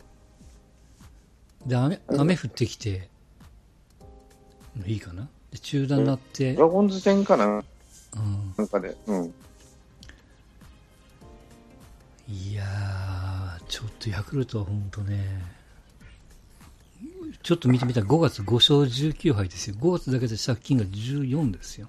[1.66, 3.08] で、雨、雨降ってきて、
[4.86, 5.28] いいかな？
[5.52, 7.46] で中断になって、ドラゴンズ戦かな？
[7.46, 8.54] うん。
[8.58, 9.34] なんかで、うん。
[12.28, 15.44] いやー、ちょっとヤクルトは本当ね、
[17.42, 19.76] ちょっと見てみたら5月5勝19敗ですよ。
[19.80, 21.88] 5月だけで借金が14ですよ。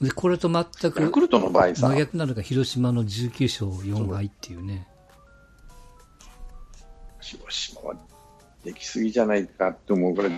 [0.00, 4.86] で、これと全ヤくクルトの場合さ真、逆なのが広島の19勝4敗っていうね。
[7.20, 7.96] 広島は
[8.64, 10.32] できすぎじゃないかって思うぐらい。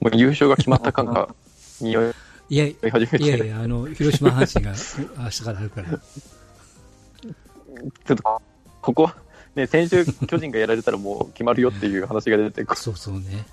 [0.00, 1.34] もう優勝が決まった感が
[1.80, 2.14] 匂い
[2.50, 4.72] いや、い始めてやいや、あの、広島阪神が
[5.24, 5.88] 明日からあるから。
[8.04, 8.42] ちょっと
[8.82, 9.16] ここは、
[9.54, 13.46] ね、先週、巨人がやられたらもう決まるよっていう話が出て、こ そうそうね。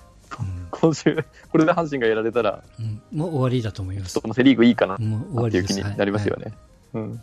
[0.70, 3.00] 今週、これで阪神がやられたら、うん。
[3.12, 4.22] うん、もう終わりだと思いますちょっ。
[4.22, 5.80] ともうセ・リーグいいかなもう終わっていりです。
[5.80, 6.46] う気になりますよはい。
[6.46, 6.54] ね。
[6.94, 7.20] うん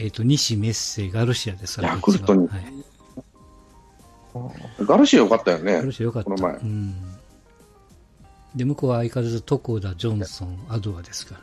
[0.00, 4.86] えっ、と、西メッセ、ガルシアですから、ヤクルトにははい。
[4.86, 5.90] ガルシアよかったよねガル。
[5.90, 6.30] シアよかった。
[6.30, 6.94] この前うん。
[8.54, 11.34] で、向こうは相変わらず床田、ジョンソン、アドアですか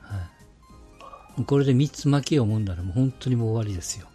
[0.00, 0.16] ら。
[0.16, 0.24] は
[1.38, 1.44] い。
[1.44, 4.07] これで3つ負けようもんならもう本当にもう終わりですよ。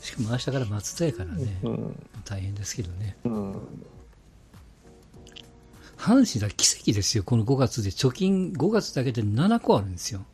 [0.00, 3.16] しかも明日から松田やからね、うん大変ですけどね。
[3.24, 3.52] うん
[5.96, 7.90] 阪神だ奇跡ですよ、この5月で。
[7.90, 10.24] 貯金5月だけで7個あるんですよ。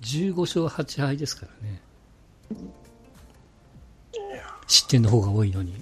[0.00, 1.80] 15勝8敗ですからね。
[4.66, 5.80] 失点の方が多いのに。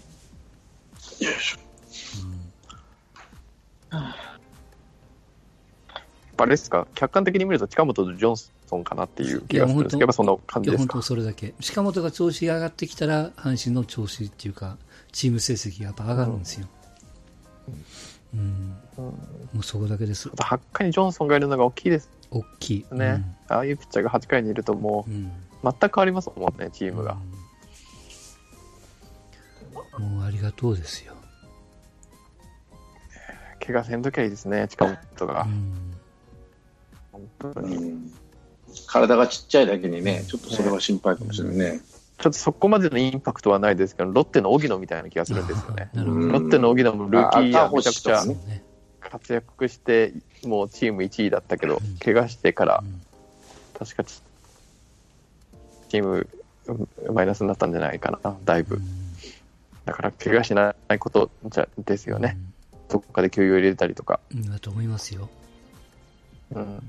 [6.42, 10.92] あれですか、客観的に見ると近本とジョンソンかなっていう気がするんですけど、そんな感じですか？
[10.94, 11.06] 本当。
[11.06, 11.54] それだけ。
[11.60, 14.78] 近本が調子が上がってきたら、阪神の調子っていうか、
[15.12, 16.66] チーム成績がやっぱ上がるんですよ。
[18.34, 18.76] うん。
[19.52, 20.28] もうそこだけです。
[20.28, 22.86] 8回にジョンソンがいるのが大きいです大きい。
[22.92, 23.24] ね。
[23.48, 25.14] ああいうピッチャーが8回にいるともうん。
[25.14, 25.24] うん。
[25.26, 25.30] う
[25.62, 27.12] 全く変わりますもんね、チームが。
[27.12, 27.40] うん
[29.98, 31.14] もうありがとうですよ。
[33.64, 35.46] 怪我せんときゃいいですね、近本がう。
[35.48, 35.89] ん。
[37.40, 38.12] 本当にうん
[38.86, 41.80] 体がちっちゃいだけにね、ちょっとそれは心配かもしれないね。
[42.18, 45.90] ちょっとそこまでのインパクトはないですけど、ロッテの荻野みたいな気がするんですよね。
[45.94, 48.22] ロッテの荻野もルーキーイヤーめちゃくちゃ。
[49.00, 50.12] 活躍して、
[50.44, 53.00] もうチーム1位だったけどうん、怪我してからう、ん
[53.78, 54.20] 確かチ
[55.88, 56.28] チーム
[56.66, 58.80] うんマイナスになったんじゃないかな、だいぶ。
[59.86, 62.36] だから、怪我しないことじゃですよね。。
[62.88, 64.20] どこかで休養入れたりとか。
[64.32, 64.50] うん。
[64.50, 65.28] だと思いますよ。
[66.52, 66.82] うん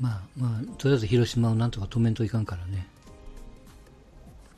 [0.00, 2.86] まあまあ、とりあえず広島をなんとか止めんといかんからね。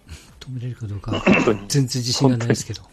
[0.40, 1.22] 止めれるかどうか。
[1.68, 2.82] 全然自信がないですけど。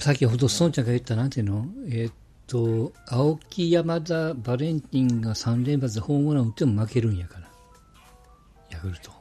[0.00, 1.66] さっきほど孫ちゃんが言ったなんていうの？
[1.86, 2.14] えーっ
[2.46, 7.48] と、青木、山田、バレンティンが3連発でホームラン打っても負けるんやから。
[8.70, 9.12] ヤクルト。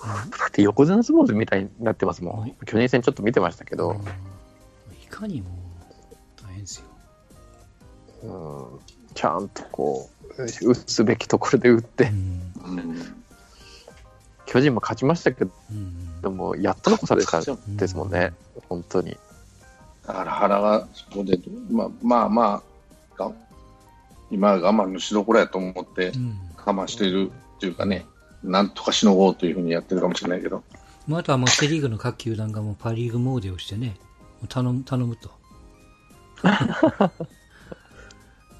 [0.00, 2.54] だって横綱相撲みたいになってますもはいん。
[2.64, 4.00] 巨人戦ちょっと見てましたけどうん、い
[5.18, 5.48] かにも
[6.40, 6.84] 大変ですよ。
[8.22, 8.80] うん
[9.14, 12.52] ちゃんとこう、打つべきところで打ってう、ん。
[12.64, 13.24] うん
[14.46, 16.20] 巨人も勝ちましたけうん。
[16.22, 18.32] ども、やっと残されたんですもんね、
[18.68, 19.16] 本当に。
[20.06, 21.38] だから原がそこで、
[21.70, 22.62] まあまあま
[23.18, 23.32] あ、が
[24.30, 26.38] 今は我慢のしどころやと思ってうん。
[26.64, 28.06] 我慢しているっていうかね、
[28.44, 30.62] なんとかしのごうというふうにやってるかもしれないけど、
[31.06, 33.96] まあ、あとはもうセ・リーグの各球団がもうパ・リーグモーデをしてね、
[34.46, 35.30] 頼む頼むと。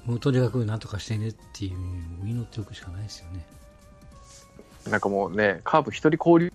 [0.05, 1.79] もうとにかくなんとかしてねっていう
[2.19, 3.45] のを祈っておくしかないですよね。
[4.89, 6.51] なんかもうね、カープ一人交流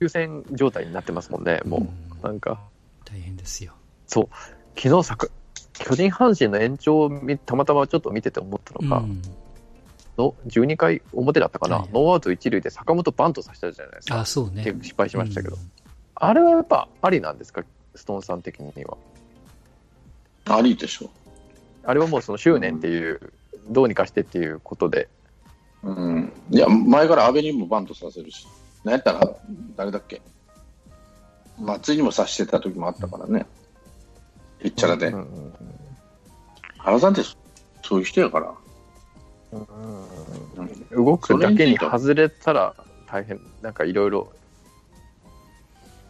[0.00, 1.88] 優先状態になってますもんね、も
[2.22, 2.26] う。
[2.26, 2.60] なんか、
[3.04, 3.74] 大変ですよ。
[4.06, 4.28] 昨
[4.76, 5.32] 日さく、
[5.72, 9.22] 巨人阪神の延長を見たまたまちょっと見てて思ったのが、うん、
[10.16, 14.20] の12回表だったかな、はいノーアウト一塁で坂本バントさせたじゃないですか。
[14.20, 14.64] あ、そうね。
[14.82, 15.72] 失敗しましたけど、うん
[16.14, 18.96] あれはやっぱありなんですか、ストーンさん的には。
[20.46, 21.10] ありでしょ。
[21.84, 23.32] あれはもうその執念っていう、
[23.68, 25.08] どうにかしてっていうことで、
[25.82, 28.46] うん、いや、前から阿部にもバントさせるし、
[28.84, 29.36] なんやったら、
[29.76, 30.22] 誰だっけ、
[31.60, 33.46] 松井にもさしてた時もあったからね、
[34.60, 35.08] ピッチャーで。
[35.08, 35.52] うんうんうん
[36.82, 37.22] 原さんって
[37.84, 38.54] そういう人やから、
[40.90, 42.74] 動くだけに外れたら
[43.06, 44.32] 大変、なんかいろいろ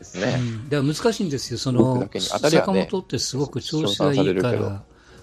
[0.02, 0.36] ですね。
[0.38, 2.26] うん、だから難しいんですよ、その僕だけに。
[2.26, 4.78] 当たりは坂ね本ってすごく調子がいいからど、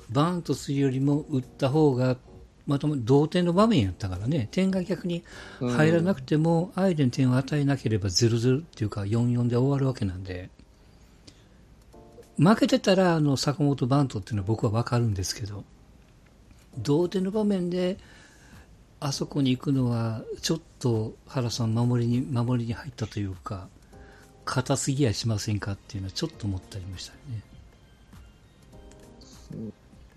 [0.09, 2.17] バントするよりも打った方が、
[2.65, 5.23] まとも同点の場面やったからね、点が逆に
[5.59, 10.49] 入らなくても、相手に点を与えなければ0-0っていうか、4-4で終わるわけなんで、
[12.37, 15.65] 負けてたらあの坂本バントっていうのは僕は分かるんですけど、
[16.77, 17.97] 同点の場面で、
[19.01, 23.67] あそこに行くのは、ちょっと原さん、守りに守りに入ったというか、
[24.49, 27.43] 硬すぎやしませんかっていうのはちょっと思ったりましたよね。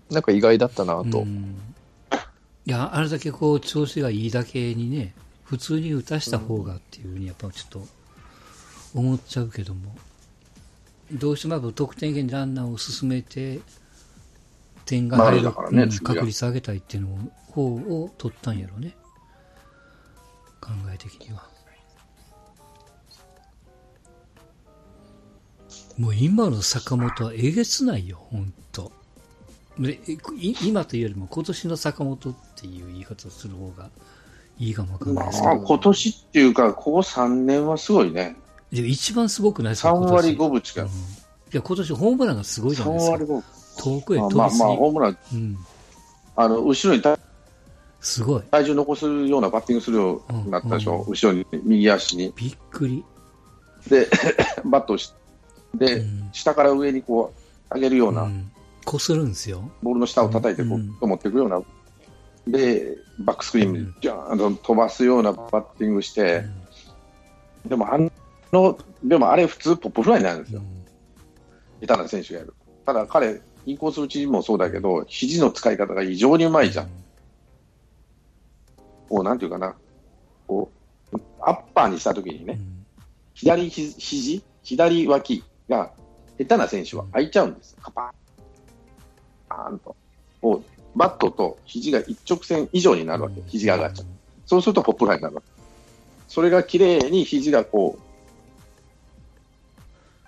[0.09, 1.19] なんか意外だったなと。
[1.19, 1.55] うん
[2.65, 7.85] いや、あれだけこう調子がいいだけにね、普通に打たした方がっていうふうにやっぱちょっと
[8.95, 9.93] 思っちゃうけども、
[11.11, 13.59] どうしても得点圏にランナーを進めて、
[14.85, 17.09] 点が入る、ね確率上げたいっていうの
[17.51, 18.95] 方を取ったんやろね。
[20.61, 21.52] 考え的には。
[25.97, 28.91] もう今の坂本はえげつないよ、ほんと。
[29.77, 29.99] で
[30.37, 33.89] い今というよりも今年の坂本っていう言い方をする方が
[34.59, 38.35] いいかもわかんないですけど、まあ、今年っていうか、ここ3年はすごいね。
[38.71, 40.93] で一番すごくないですか、3今年割5分近いうんい。
[41.51, 43.23] や今年ホームランがすごいじゃ3ないですか割。
[43.25, 43.43] 5分。
[43.75, 45.57] 遠くへまあまあまあ、飛びすぎ、ホームラン、うん、
[46.35, 47.19] あの、後ろに体
[48.01, 48.41] すごい。
[48.51, 50.97] 体重残すようなバッティングするようになったでしょ？
[51.07, 52.31] うん後ろに、右足に。
[52.35, 53.03] びっくり。
[53.87, 54.07] で、
[54.65, 55.13] バットをし、
[55.75, 56.29] で、うん。
[56.31, 57.33] 下から上にこ
[57.71, 58.51] う、上げるような、うん。
[58.85, 59.71] こするんですよ。
[59.81, 60.93] ボールの下を叩いてこう、うん。
[60.99, 61.61] と持っていくような、
[62.47, 66.43] で、バックスクリーンにジャーンと飛ばすようなバッティングして、
[67.65, 67.97] でもあ
[68.51, 70.61] の、でもあれ普通ポップフライになるんですよ。
[70.61, 71.87] うん。
[71.87, 72.53] 下手な選手がやる。
[72.85, 76.89] ただ彼、インコース打ちもそうだけど、肘の使い方が異常にうまいじゃん。
[79.09, 79.75] こう、なんていうかな、
[80.47, 80.69] こ
[81.13, 82.85] う、アッパーにしたときにね、うん。
[83.33, 85.91] 左ひ肘、左脇が
[86.37, 87.75] 下手な選手は開いちゃうんです。
[87.81, 89.95] カパーンと。
[90.41, 93.41] こうバットと肘が一直線以上になるわけ。
[93.47, 94.07] 肘が上がっちゃう。
[94.45, 95.47] そうするとポップフライになるわけ。
[96.27, 98.01] それが綺麗に肘がこう、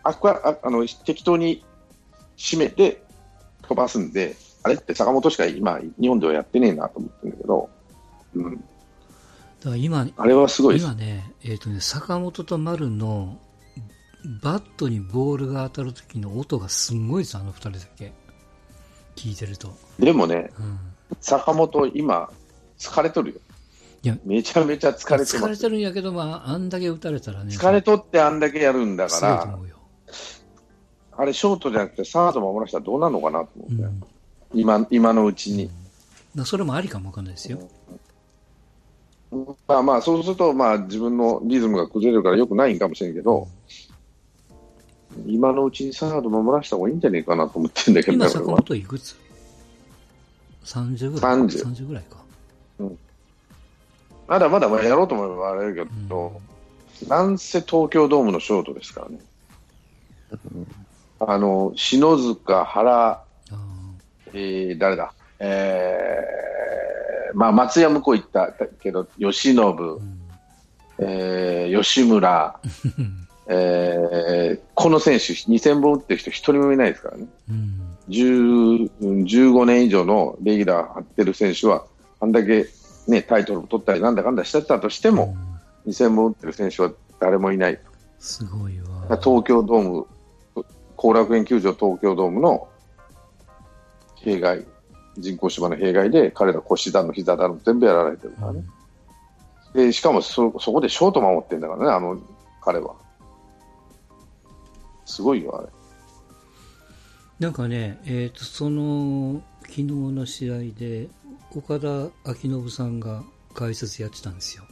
[0.04, 1.64] あああの適当に
[2.38, 3.02] 締めて
[3.64, 7.70] 飛ばすんで、あれって坂本しか今、日本ではやってねえなと思ってるんだけど、
[8.36, 8.60] うん、だ
[9.64, 10.78] から今、あれはすごい。
[10.78, 13.40] 今ね、えっ、とね、坂本と丸の
[14.42, 18.14] バットにボールが当たる時の音がすんごいです、あの二人だけ。
[19.16, 19.74] 聞いてると。
[20.00, 20.80] でもね、うん。
[21.22, 22.30] 坂本、今、
[22.78, 23.40] 疲れとるよ。
[24.04, 25.58] いやめちゃめちゃ疲れて疲れ。
[25.58, 27.56] てるんやけど、まあ、あんだけ打たれたらね。
[27.56, 29.58] 疲れとってあんだけやるんだから。
[31.18, 34.04] あれ、ショートじゃなくてサード守らせたらどうなるのかなと思って、うん。
[34.54, 35.72] 今今のうちに。
[36.36, 37.60] まあそれもありかもわかんないですよ。
[39.68, 43.48] まあまあ、そうすると、まあ、自分のリズムが崩れるからよくないんかもしれんけど、
[45.28, 49.16] 今のうちにサード守らせた方がいいんじゃねえかなと思ってんだけど今、ね、坂本いくつ
[50.66, 52.18] ?30 ぐらい30 30ぐらいか。
[54.28, 56.42] まだまだやろうと思えばあれだけど、
[57.08, 59.20] なんせ東京ドームのショートですからね。
[61.20, 63.24] あの、篠塚、原、あ
[64.34, 68.52] えー、誰だ、えー、まあ、松山向こう行った
[68.82, 70.22] けど、由伸、ーうん。
[70.98, 72.60] えー、吉村、
[73.48, 77.28] えー、この選手、2000本打ってる人、一人もいないですからね。
[77.50, 81.86] うん10 15年以上のレギュラー張ってる選手は、
[82.20, 82.68] あんだけ、
[83.08, 85.56] ね、タイトルを取ったりなんだかんだしてたとしても、うん
[85.86, 87.80] 2000本打ってる選手は誰もいない。
[88.20, 89.18] すごいわ。
[89.22, 90.08] 東京ドーム、
[90.96, 92.68] 後楽園球場東京ドームの
[94.16, 94.66] 弊害、
[95.18, 98.64] 人工芝の弊害で、彼ら腰だの膝だの全部やられてるからね。
[99.74, 102.20] で、しかもそ、そこでショート守ってんだからね、あの、
[102.62, 102.96] 彼は。
[105.06, 105.70] すごいよ、あれ。
[107.40, 111.10] なんかね、えー、とその昨日の試合で
[111.54, 114.64] 岡田彰信さんが解説やってたんですよ。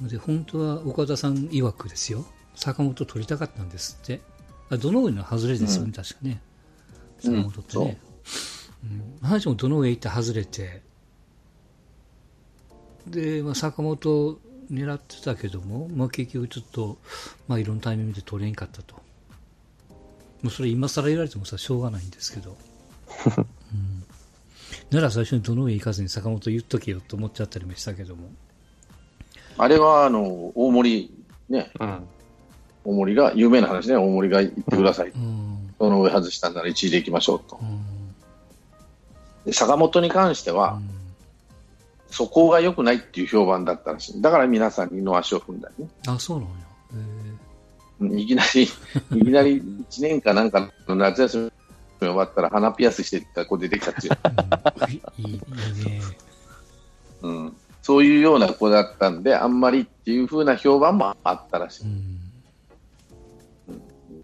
[0.00, 0.08] うん。
[0.08, 2.24] で本当は岡田さん曰くですよ、
[2.54, 4.20] 坂本取りたかったんですって、
[4.70, 6.40] あどの上の外れですよね、うん確かね、
[7.24, 8.00] うん坂本ってね。
[8.84, 10.82] うん、話もどの上行って外れて、
[13.06, 14.38] で、まあ、坂本
[14.70, 16.98] 狙ってたけども、まあ、結局ちょっと、
[17.48, 18.94] まあ、いろんなタイミングで取れんかったと。
[20.42, 22.56] もうそれ今更言われてもさ、しょうがないんですけど。
[23.38, 24.04] うん、
[24.90, 28.30] なら最初にどの上行かずに坂本言っとけよと思っちゃったりもしたけども。
[29.56, 31.14] あれは、あの、大森、
[31.48, 32.02] ね、うん。
[32.84, 35.10] 大森が、有名な話ね、大森が言ってください。
[35.10, 35.74] うん。
[35.78, 37.58] その上外したんなら1位で行きましょうと。
[37.60, 37.80] うん。
[39.44, 40.80] で坂本に関しては、
[42.14, 44.22] そこが良くないっていう評判だったらしい。
[44.22, 45.88] だから皆さん二の足を踏んだよね。
[46.06, 48.14] あ、そうなんや。
[48.14, 48.62] へいきなり、
[49.18, 51.50] いきなり1年かなんかの夏休み
[52.06, 54.18] 終わったら鼻ピアスして学校出てきたっていう、
[55.18, 56.00] うんいいいいね。
[57.22, 62.20] うん、そういうような子だったんで、あんまりっていう風な評判もあったらしうん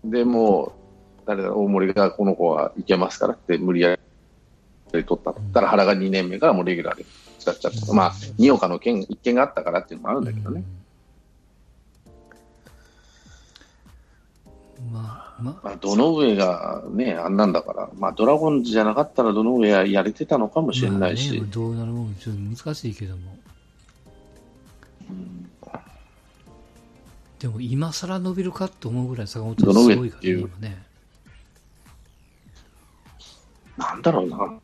[0.08, 0.12] い。
[0.12, 3.98] でもう、誰だ、大森がこの子はいけますからって無理や
[4.92, 5.40] り取ったと。
[5.52, 7.04] たら原が2年目からもうレギュラーで
[7.40, 7.92] 使っちゃった。
[7.92, 10.62] まあ、二岡の件、一件があったからっていうのもあるんだけどね。
[10.64, 10.80] うん
[14.92, 23.36] まあ、まあ、まあ、どの上がね、あんなんだから、まあ、ドラゴンズじゃなかったらどの上ややれてたのかもしれないし、まあね、どうなるもんちょっと難しいけども。
[27.38, 30.82] でも今更伸びるかと思うぐらい坂本はすごいからね、今ね。
[33.78, 34.60] なんだろうな、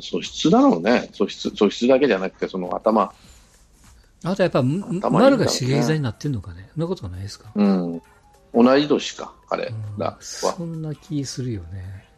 [0.00, 3.12] 素質だろうね、素質素質だけじゃなくて、その頭、
[4.24, 6.68] あとやっぱ、ね丸が刺激剤になってんのかね。
[6.74, 7.50] そんなことはないですか？
[7.54, 8.02] うん、
[8.52, 9.74] 同い年か、彼うん。
[10.20, 12.08] そんな気するよね。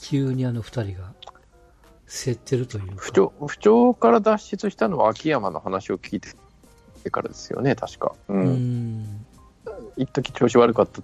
[0.00, 1.12] 急にあの二人が
[2.08, 2.94] 競ってるというか。
[2.96, 6.30] 不調不調から脱出したのは秋山の話を聞いて
[7.10, 8.14] からですよね、確か。
[8.28, 9.26] う、うんん。
[9.96, 11.00] 一時調子悪かった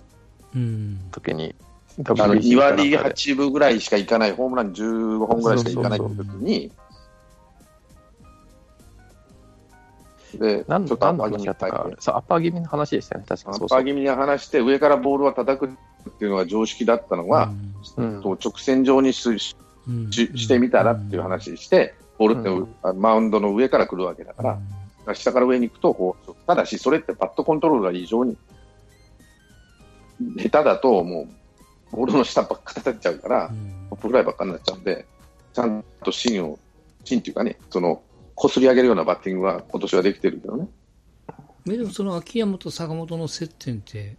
[0.55, 1.09] うん。
[1.13, 1.55] 時に、
[1.99, 3.15] あの WBC 2割かなんかで。
[3.15, 6.73] 8分ぐらいしかいかない、ホームラン15本ぐらいしかいかない時に、
[10.39, 13.67] で、何ちょっとアッパー気味アッパー気味の話でしたね、確アかそうそう。
[13.67, 17.51] ッパー気味に離して、上からボールは叩くっていうのが常識だったのが、
[17.97, 18.23] うん。
[18.23, 20.11] と直線上にししうん。
[20.11, 22.75] してみたらっていう話して、ボールって、うん。
[22.83, 24.59] あマウンドの上から来るわけだか
[25.07, 28.37] ら、下から上に行くとこう、ただし、それってパットコントロールが異常に
[30.37, 31.29] 下手だと、もう、
[31.95, 33.49] ボールの下ばっか叩っちゃうから、
[33.91, 35.07] トップフライばっかになっちゃうんで、
[35.53, 36.59] ちゃんと芯を、
[37.05, 38.03] 芯っていうかね、その、
[38.35, 40.69] こすり上げるようなバッティングは今年はできてるけどね。
[41.69, 44.17] えでもその秋山と坂本の接点って、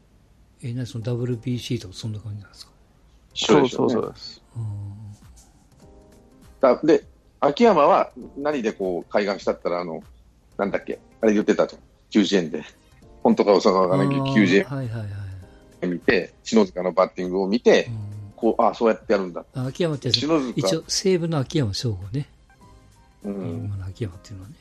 [0.64, 2.72] え、何その WBC とかそんな感じなんですか？
[3.36, 4.42] そうそううそうです。
[6.62, 7.04] だで、
[7.42, 10.02] 秋山は何でこう、開眼したったら、あの、
[10.58, 11.82] なんだっけ、あれ言ってたじゃん。
[12.24, 12.64] 90円で。
[13.24, 15.10] 本当か嘘かわからないけど、90はいはいはい。
[15.86, 17.90] 円見て、篠塚のバッティングを見て、
[18.36, 19.46] こう、ああ、そうやってやるんだ。
[19.54, 22.28] あ秋山って篠塚、一応西武の秋山翔吾ね、
[23.24, 24.56] うん、今の秋山っていうのはね。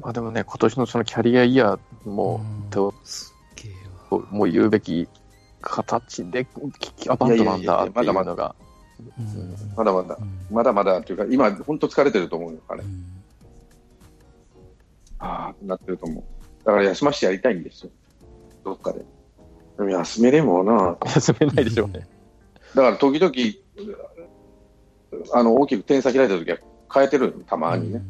[0.00, 2.70] まあでもね、今年のそのキャリアイヤーも、うん。
[2.70, 3.72] とすっげえ
[4.10, 4.22] わ。
[4.30, 5.08] もう言うべき
[5.60, 6.46] 形で、
[7.08, 8.56] アバンドなんだっていうのが、
[9.18, 9.56] うん。
[9.76, 10.16] まだまだ。
[10.20, 10.46] う、ん。
[10.50, 12.82] まだまだというか、今、本当疲れてると思うよ、彼。
[12.82, 13.23] うん
[15.18, 16.24] ああ、なってると思う。
[16.64, 17.90] だから休ましてやりたいんですよ。
[18.64, 19.04] どっかで。
[19.76, 20.96] でも休めれんもんな。
[21.04, 22.06] 休めないでしょうね。
[22.74, 23.34] だから時々、
[25.32, 26.58] あの、大きく点差開いた時は
[26.92, 28.02] 変えてるよたまにね。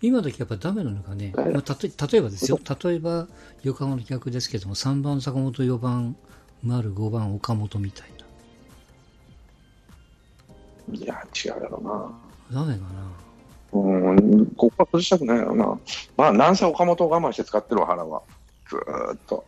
[0.00, 3.26] 今時やっぱダメなのがね、まあ、たと例えばですよ、例えば
[3.62, 6.16] 横浜の逆ですけども、3番坂本、4番
[6.62, 8.21] 丸、5番岡本みたいい
[11.34, 12.60] 違うやろな。
[12.60, 12.64] な。
[12.64, 12.88] ダメかな。
[13.74, 15.78] うん、ここは崩したくないよな。
[16.16, 18.22] まあ、なんせ岡本を我慢して使ってるわ、原は。
[18.68, 19.44] ずーっと。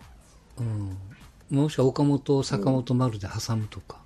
[0.59, 0.97] うん。
[1.51, 3.99] もしくは岡本、坂本、丸で挟むとか。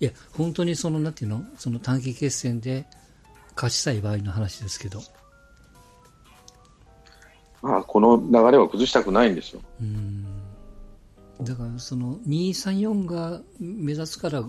[0.00, 1.44] いや、本当にその、なんていうの？
[1.56, 2.86] その短期決戦で
[3.54, 5.00] 勝ちたい場合の話ですけど。
[7.62, 9.60] まあ、この流れを崩したくないんですよ。
[9.80, 10.24] うん。
[11.42, 14.44] だから、その、2、3、4が目立つから、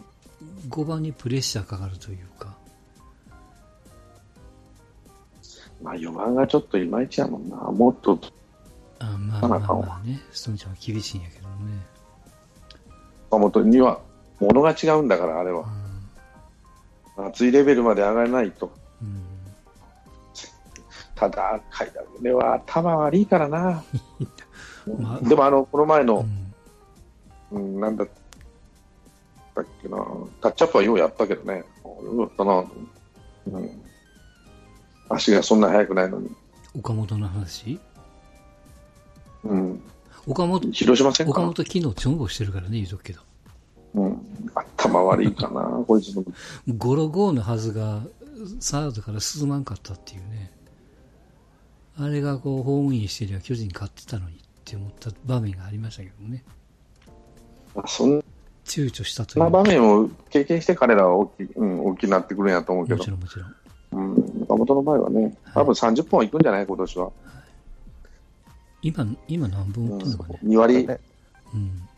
[0.70, 2.56] 5番にプレッシャーかかるというか。
[5.82, 7.56] まあ、4番がちょっといまいちやもんな。
[7.58, 8.20] もっと、
[9.00, 11.56] あまあまあまあね、ストンちゃんは厳しいんやけどね。
[13.30, 14.00] 岡本には、
[14.40, 15.66] ものが違うんだから、あれは。
[17.18, 18.72] 熱いレベルまで上がらないと。
[19.02, 19.24] うん。
[21.16, 23.84] ただ、階段では頭悪いからな。
[25.00, 26.26] まあでも、あの、この前の、
[27.52, 27.60] うん。
[27.62, 28.06] うん、なんだ
[29.62, 29.98] ったっけな、
[30.42, 32.66] タッチアップはようやったけどね、よかったな、
[33.60, 33.82] うん、
[35.10, 36.30] 足がそんな速くないのに、
[36.76, 37.80] 岡本の話？
[39.44, 39.82] うん、
[40.28, 43.22] 岡本、広島戦岡本昨日チョンボしてるからね、言うとくけど。
[43.96, 44.22] うん、
[44.54, 46.24] 頭悪いかな、 こいつの、
[46.78, 48.04] ゴロゴーのはずが、
[48.60, 50.52] サードから進まんかったっていうね。
[51.98, 56.44] あれがこう、ホームインしてりゃ巨人勝ってたのにって思った場面がありましたけどもね。
[57.88, 58.24] そん
[58.70, 59.52] 躊躇したといなう。
[59.52, 63.56] 場面を経験して彼らは大き,、うん、大きくなってくるんやと思うけどもち、ろんもちろん。
[63.92, 67.12] うん、岡本の場合はね、多分30本いくんじゃない、今年は。
[68.82, 70.40] 今、今何本打うんっのかね。
[70.44, 71.00] 2
[71.54, 71.90] うん。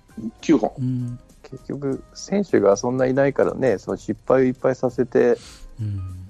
[0.42, 1.20] 9本、うん。
[1.44, 5.38] 結局、選手がそんないないからね、その失敗をいっぱいさせて、
[5.80, 6.28] うん。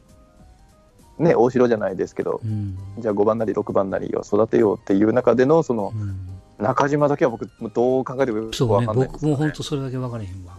[1.20, 2.76] ね、大城じゃないですけど、うん。
[2.98, 6.31] じゃあ5番なり6番なりを育てようっていう中での、そのうん
[6.62, 10.58] 中島だけは僕どう考えてもよくわかんない、ね、そうね僕も本当それだけ分からへんわ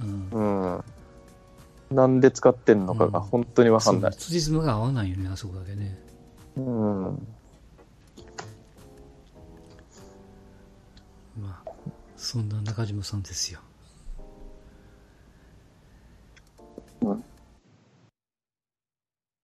[0.00, 0.84] うん、うん
[1.90, 4.12] なんで使ってんのかが本当にわかんない。
[4.12, 5.98] つじつまが合わないよね、あそこだけね。
[6.56, 7.26] うん。
[11.40, 11.70] まあ、
[12.16, 13.60] そんな中島さんですよ。